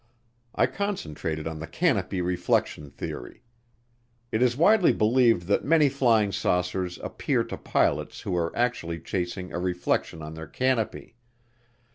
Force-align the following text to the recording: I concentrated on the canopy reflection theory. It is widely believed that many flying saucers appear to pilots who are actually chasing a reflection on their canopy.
I 0.55 0.65
concentrated 0.65 1.45
on 1.47 1.59
the 1.59 1.67
canopy 1.67 2.21
reflection 2.21 2.89
theory. 2.89 3.43
It 4.31 4.41
is 4.41 4.57
widely 4.57 4.93
believed 4.93 5.43
that 5.43 5.63
many 5.63 5.89
flying 5.89 6.31
saucers 6.31 6.97
appear 7.03 7.43
to 7.43 7.55
pilots 7.59 8.21
who 8.21 8.35
are 8.35 8.51
actually 8.57 8.99
chasing 8.99 9.53
a 9.53 9.59
reflection 9.59 10.23
on 10.23 10.33
their 10.33 10.47
canopy. 10.47 11.17